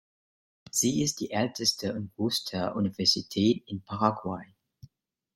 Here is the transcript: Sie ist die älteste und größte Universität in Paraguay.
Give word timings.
Sie 0.71 1.03
ist 1.03 1.19
die 1.19 1.29
älteste 1.29 1.93
und 1.93 2.15
größte 2.15 2.73
Universität 2.73 3.63
in 3.67 3.83
Paraguay. 3.83 4.43